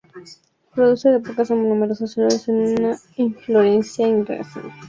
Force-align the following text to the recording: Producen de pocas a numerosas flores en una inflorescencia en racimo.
Producen 0.73 1.11
de 1.13 1.19
pocas 1.19 1.51
a 1.51 1.53
numerosas 1.53 2.15
flores 2.15 2.47
en 2.47 2.55
una 2.55 2.95
inflorescencia 3.17 4.07
en 4.07 4.25
racimo. 4.25 4.73